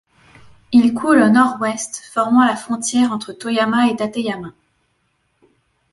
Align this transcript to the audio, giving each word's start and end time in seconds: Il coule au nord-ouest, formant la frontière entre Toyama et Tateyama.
Il 0.71 0.95
coule 0.95 1.21
au 1.21 1.29
nord-ouest, 1.29 2.01
formant 2.11 2.43
la 2.43 2.55
frontière 2.55 3.11
entre 3.11 3.33
Toyama 3.33 3.87
et 3.87 3.95
Tateyama. 3.95 4.51